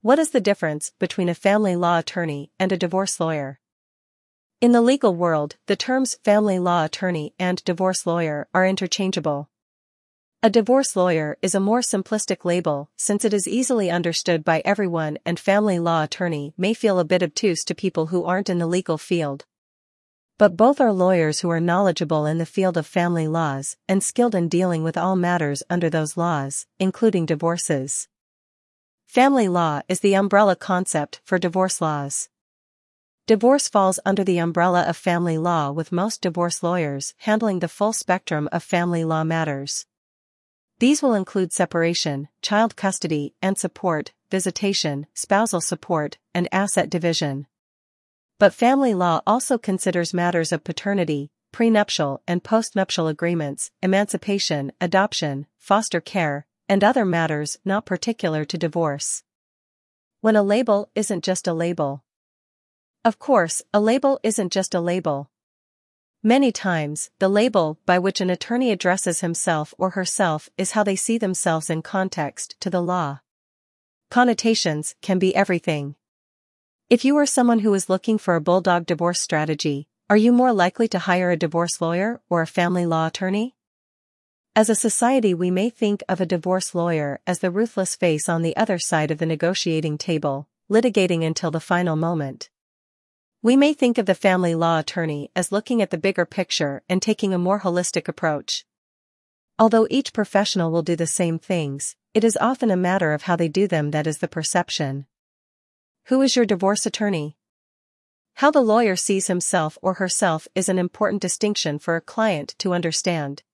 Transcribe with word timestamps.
What 0.00 0.20
is 0.20 0.30
the 0.30 0.40
difference 0.40 0.92
between 1.00 1.28
a 1.28 1.34
family 1.34 1.74
law 1.74 1.98
attorney 1.98 2.52
and 2.56 2.70
a 2.70 2.76
divorce 2.76 3.18
lawyer? 3.18 3.58
In 4.60 4.70
the 4.70 4.80
legal 4.80 5.12
world, 5.12 5.56
the 5.66 5.74
terms 5.74 6.14
family 6.22 6.60
law 6.60 6.84
attorney 6.84 7.34
and 7.36 7.64
divorce 7.64 8.06
lawyer 8.06 8.46
are 8.54 8.64
interchangeable. 8.64 9.50
A 10.40 10.50
divorce 10.50 10.94
lawyer 10.94 11.36
is 11.42 11.56
a 11.56 11.60
more 11.60 11.80
simplistic 11.80 12.44
label 12.44 12.90
since 12.96 13.24
it 13.24 13.34
is 13.34 13.48
easily 13.48 13.90
understood 13.90 14.44
by 14.44 14.62
everyone 14.64 15.18
and 15.26 15.40
family 15.40 15.80
law 15.80 16.04
attorney 16.04 16.54
may 16.56 16.74
feel 16.74 17.00
a 17.00 17.04
bit 17.04 17.24
obtuse 17.24 17.64
to 17.64 17.74
people 17.74 18.06
who 18.06 18.24
aren't 18.24 18.48
in 18.48 18.58
the 18.58 18.68
legal 18.68 18.98
field. 18.98 19.46
But 20.38 20.56
both 20.56 20.80
are 20.80 20.92
lawyers 20.92 21.40
who 21.40 21.50
are 21.50 21.58
knowledgeable 21.58 22.24
in 22.24 22.38
the 22.38 22.46
field 22.46 22.76
of 22.76 22.86
family 22.86 23.26
laws 23.26 23.76
and 23.88 24.00
skilled 24.00 24.36
in 24.36 24.48
dealing 24.48 24.84
with 24.84 24.96
all 24.96 25.16
matters 25.16 25.64
under 25.68 25.90
those 25.90 26.16
laws, 26.16 26.66
including 26.78 27.26
divorces. 27.26 28.06
Family 29.08 29.48
law 29.48 29.80
is 29.88 30.00
the 30.00 30.12
umbrella 30.12 30.54
concept 30.54 31.22
for 31.24 31.38
divorce 31.38 31.80
laws. 31.80 32.28
Divorce 33.26 33.66
falls 33.66 33.98
under 34.04 34.22
the 34.22 34.36
umbrella 34.36 34.82
of 34.82 34.98
family 34.98 35.38
law 35.38 35.70
with 35.70 35.90
most 35.90 36.20
divorce 36.20 36.62
lawyers 36.62 37.14
handling 37.20 37.60
the 37.60 37.68
full 37.68 37.94
spectrum 37.94 38.50
of 38.52 38.62
family 38.62 39.04
law 39.04 39.24
matters. 39.24 39.86
These 40.78 41.00
will 41.00 41.14
include 41.14 41.54
separation, 41.54 42.28
child 42.42 42.76
custody 42.76 43.32
and 43.40 43.56
support, 43.56 44.12
visitation, 44.30 45.06
spousal 45.14 45.62
support, 45.62 46.18
and 46.34 46.46
asset 46.52 46.90
division. 46.90 47.46
But 48.38 48.52
family 48.52 48.92
law 48.92 49.22
also 49.26 49.56
considers 49.56 50.12
matters 50.12 50.52
of 50.52 50.64
paternity, 50.64 51.30
prenuptial 51.50 52.20
and 52.28 52.44
postnuptial 52.44 53.08
agreements, 53.08 53.70
emancipation, 53.82 54.70
adoption, 54.82 55.46
foster 55.56 56.02
care, 56.02 56.44
and 56.68 56.84
other 56.84 57.04
matters 57.04 57.58
not 57.64 57.86
particular 57.86 58.44
to 58.44 58.58
divorce. 58.58 59.22
When 60.20 60.36
a 60.36 60.42
label 60.42 60.90
isn't 60.94 61.24
just 61.24 61.46
a 61.46 61.52
label. 61.52 62.04
Of 63.04 63.18
course, 63.18 63.62
a 63.72 63.80
label 63.80 64.20
isn't 64.22 64.52
just 64.52 64.74
a 64.74 64.80
label. 64.80 65.30
Many 66.22 66.50
times, 66.50 67.10
the 67.20 67.28
label 67.28 67.78
by 67.86 67.98
which 67.98 68.20
an 68.20 68.28
attorney 68.28 68.72
addresses 68.72 69.20
himself 69.20 69.72
or 69.78 69.90
herself 69.90 70.50
is 70.58 70.72
how 70.72 70.82
they 70.82 70.96
see 70.96 71.16
themselves 71.16 71.70
in 71.70 71.80
context 71.80 72.56
to 72.60 72.68
the 72.68 72.82
law. 72.82 73.20
Connotations 74.10 74.96
can 75.00 75.18
be 75.18 75.34
everything. 75.36 75.94
If 76.90 77.04
you 77.04 77.16
are 77.18 77.26
someone 77.26 77.60
who 77.60 77.72
is 77.74 77.88
looking 77.88 78.18
for 78.18 78.34
a 78.34 78.40
bulldog 78.40 78.86
divorce 78.86 79.20
strategy, 79.20 79.88
are 80.10 80.16
you 80.16 80.32
more 80.32 80.52
likely 80.52 80.88
to 80.88 80.98
hire 80.98 81.30
a 81.30 81.36
divorce 81.36 81.80
lawyer 81.80 82.20
or 82.28 82.40
a 82.42 82.46
family 82.46 82.86
law 82.86 83.06
attorney? 83.06 83.54
As 84.58 84.68
a 84.68 84.74
society 84.74 85.34
we 85.34 85.52
may 85.52 85.70
think 85.70 86.02
of 86.08 86.20
a 86.20 86.26
divorce 86.26 86.74
lawyer 86.74 87.20
as 87.28 87.38
the 87.38 87.50
ruthless 87.52 87.94
face 87.94 88.28
on 88.28 88.42
the 88.42 88.56
other 88.56 88.76
side 88.76 89.12
of 89.12 89.18
the 89.18 89.24
negotiating 89.24 89.98
table, 89.98 90.48
litigating 90.68 91.24
until 91.24 91.52
the 91.52 91.60
final 91.60 91.94
moment. 91.94 92.50
We 93.40 93.54
may 93.54 93.72
think 93.72 93.98
of 93.98 94.06
the 94.06 94.16
family 94.16 94.56
law 94.56 94.80
attorney 94.80 95.30
as 95.36 95.52
looking 95.52 95.80
at 95.80 95.90
the 95.90 95.96
bigger 95.96 96.26
picture 96.26 96.82
and 96.88 97.00
taking 97.00 97.32
a 97.32 97.38
more 97.38 97.60
holistic 97.60 98.08
approach. 98.08 98.64
Although 99.60 99.86
each 99.90 100.12
professional 100.12 100.72
will 100.72 100.82
do 100.82 100.96
the 100.96 101.06
same 101.06 101.38
things, 101.38 101.94
it 102.12 102.24
is 102.24 102.36
often 102.40 102.72
a 102.72 102.76
matter 102.76 103.12
of 103.12 103.22
how 103.22 103.36
they 103.36 103.46
do 103.46 103.68
them 103.68 103.92
that 103.92 104.08
is 104.08 104.18
the 104.18 104.26
perception. 104.26 105.06
Who 106.06 106.20
is 106.20 106.34
your 106.34 106.46
divorce 106.46 106.84
attorney? 106.84 107.36
How 108.34 108.50
the 108.50 108.60
lawyer 108.60 108.96
sees 108.96 109.28
himself 109.28 109.78
or 109.82 109.94
herself 109.94 110.48
is 110.56 110.68
an 110.68 110.80
important 110.80 111.22
distinction 111.22 111.78
for 111.78 111.94
a 111.94 112.00
client 112.00 112.56
to 112.58 112.72
understand. 112.72 113.44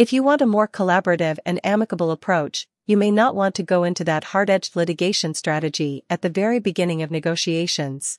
If 0.00 0.14
you 0.14 0.22
want 0.22 0.40
a 0.40 0.46
more 0.46 0.66
collaborative 0.66 1.36
and 1.44 1.60
amicable 1.62 2.10
approach, 2.10 2.66
you 2.86 2.96
may 2.96 3.10
not 3.10 3.34
want 3.34 3.54
to 3.56 3.62
go 3.62 3.84
into 3.84 4.02
that 4.04 4.24
hard-edged 4.32 4.74
litigation 4.74 5.34
strategy 5.34 6.04
at 6.08 6.22
the 6.22 6.30
very 6.30 6.58
beginning 6.58 7.02
of 7.02 7.10
negotiations. 7.10 8.18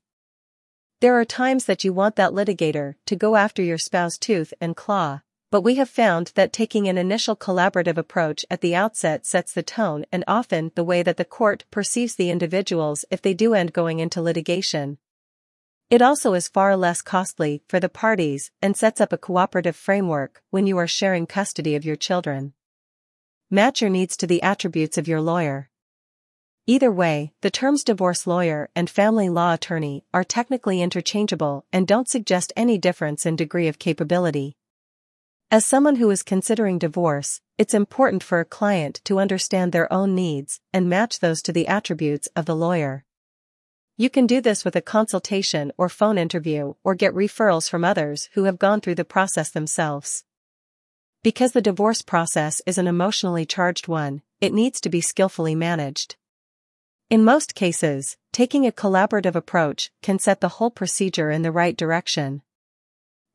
There 1.00 1.20
are 1.20 1.26
times 1.26 1.66
that 1.66 1.84
you 1.84 1.92
want 1.92 2.18
that 2.18 2.34
litigator 2.34 2.94
to 3.08 3.16
go 3.16 3.36
after 3.36 3.64
your 3.64 3.80
spouse 3.80 4.20
tooth 4.20 4.54
and 4.62 4.76
claw, 4.76 5.22
but 5.50 5.62
we 5.62 5.74
have 5.78 5.90
found 5.90 6.34
that 6.36 6.54
taking 6.54 6.88
an 6.88 7.00
initial 7.00 7.36
collaborative 7.36 7.98
approach 7.98 8.46
at 8.52 8.62
the 8.62 8.76
outset 8.76 9.26
sets 9.26 9.52
the 9.52 9.64
tone 9.64 10.06
and 10.12 10.24
often 10.28 10.72
the 10.76 10.84
way 10.84 11.02
that 11.02 11.18
the 11.18 11.26
court 11.26 11.66
perceives 11.72 12.14
the 12.14 12.30
individuals 12.30 13.06
if 13.10 13.24
they 13.24 13.34
do 13.34 13.56
end 13.56 13.74
going 13.74 13.98
into 13.98 14.22
litigation. 14.22 15.00
It 15.92 16.02
also 16.02 16.34
is 16.36 16.48
far 16.48 16.78
less 16.78 17.02
costly 17.02 17.64
for 17.68 17.78
the 17.78 17.90
parties 17.90 18.50
and 18.62 18.78
sets 18.78 19.02
up 19.02 19.12
a 19.12 19.18
cooperative 19.18 19.76
framework 19.76 20.42
when 20.50 20.66
you 20.66 20.78
are 20.78 20.88
sharing 20.88 21.28
custody 21.28 21.76
of 21.76 21.84
your 21.84 21.98
children. 21.98 22.54
Match 23.50 23.82
your 23.82 23.90
needs 23.90 24.16
to 24.16 24.26
the 24.26 24.42
attributes 24.42 24.98
of 24.98 25.10
your 25.10 25.20
lawyer. 25.20 25.70
Either 26.66 26.90
way, 26.90 27.34
the 27.42 27.52
terms 27.52 27.84
divorce 27.84 28.26
lawyer 28.26 28.70
and 28.74 28.90
family 28.90 29.28
law 29.28 29.54
attorney 29.54 30.06
are 30.14 30.24
technically 30.24 30.82
interchangeable 30.82 31.66
and 31.74 31.86
don't 31.86 32.08
suggest 32.08 32.54
any 32.56 32.78
difference 32.78 33.26
in 33.26 33.36
degree 33.36 33.68
of 33.68 33.78
capability. 33.78 34.56
As 35.52 35.66
someone 35.66 35.98
who 35.98 36.10
is 36.10 36.24
considering 36.24 36.80
divorce, 36.80 37.42
it's 37.58 37.74
important 37.74 38.24
for 38.24 38.40
a 38.40 38.46
client 38.46 39.02
to 39.04 39.20
understand 39.20 39.74
their 39.74 39.92
own 39.92 40.16
needs 40.16 40.62
and 40.72 40.90
match 40.90 41.20
those 41.20 41.42
to 41.42 41.52
the 41.52 41.68
attributes 41.68 42.30
of 42.34 42.46
the 42.46 42.56
lawyer. 42.56 43.04
You 44.02 44.10
can 44.10 44.26
do 44.26 44.42
this 44.42 44.66
with 44.66 44.76
a 44.76 44.82
consultation 44.82 45.72
or 45.78 45.88
phone 45.88 46.18
interview 46.18 46.74
or 46.84 46.96
get 46.96 47.14
referrals 47.14 47.70
from 47.70 47.84
others 47.84 48.30
who 48.34 48.46
have 48.46 48.58
gone 48.58 48.82
through 48.82 48.96
the 48.96 49.06
process 49.06 49.52
themselves. 49.52 50.24
Because 51.22 51.52
the 51.52 51.62
divorce 51.62 52.02
process 52.02 52.64
is 52.66 52.80
an 52.80 52.88
emotionally 52.88 53.46
charged 53.46 53.88
one, 53.88 54.24
it 54.40 54.56
needs 54.56 54.82
to 54.82 54.90
be 54.90 55.02
skillfully 55.02 55.54
managed. 55.54 56.16
In 57.12 57.24
most 57.24 57.54
cases, 57.54 58.18
taking 58.32 58.66
a 58.66 58.72
collaborative 58.72 59.36
approach 59.36 59.92
can 60.02 60.18
set 60.18 60.42
the 60.42 60.56
whole 60.58 60.72
procedure 60.72 61.30
in 61.30 61.44
the 61.44 61.52
right 61.52 61.78
direction. 61.78 62.42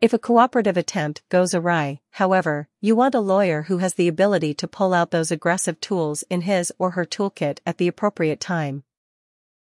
If 0.01 0.13
a 0.13 0.19
cooperative 0.19 0.77
attempt 0.77 1.23
goes 1.29 1.55
awry, 1.55 2.01
however, 2.11 2.69
you 2.81 2.97
want 2.97 3.15
a 3.15 3.21
lawyer 3.21 3.63
who 3.69 3.79
has 3.79 3.95
the 3.95 4.09
ability 4.09 4.53
to 4.55 4.67
pull 4.67 4.95
out 4.95 5.13
those 5.13 5.31
aggressive 5.31 5.81
tools 5.81 6.25
in 6.29 6.41
his 6.41 6.73
or 6.77 6.91
her 6.99 7.05
toolkit 7.05 7.61
at 7.65 7.79
the 7.79 7.87
appropriate 7.87 8.41
time. 8.41 8.83